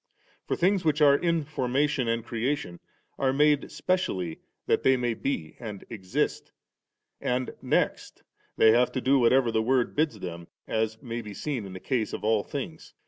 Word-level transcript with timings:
For 0.47 0.55
things 0.55 0.83
which 0.83 0.99
are 0.99 1.13
in 1.15 1.43
formation 1.43 2.07
and 2.07 2.25
creation 2.25 2.79
are 3.19 3.31
made 3.31 3.69
specially 3.71 4.39
that 4.65 4.81
they 4.81 4.97
may 4.97 5.13
be 5.13 5.55
and 5.59 5.85
exist», 5.91 6.51
and 7.21 7.53
next 7.61 8.23
they 8.57 8.71
have 8.71 8.91
to 8.93 9.01
do 9.01 9.19
whatever 9.19 9.51
the 9.51 9.61
Word 9.61 9.95
bids 9.95 10.17
them, 10.19 10.47
as 10.67 10.99
may 11.03 11.21
be 11.21 11.35
seen 11.35 11.65
in 11.67 11.73
the 11.73 11.79
case 11.79 12.13
of 12.13 12.23
all 12.23 12.43
things. 12.43 12.95